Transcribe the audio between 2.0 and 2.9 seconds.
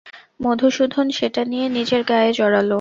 গায়ে জড়াল।